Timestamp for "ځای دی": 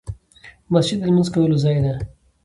1.63-1.93